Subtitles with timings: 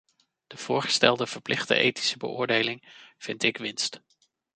[0.47, 4.01] De voorgestelde verplichte ethische beoordeling vind ik winst.